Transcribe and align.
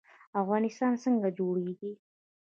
افغانستان 0.41 0.93
څنګه 1.03 1.27
جوړیږي؟ 1.37 1.91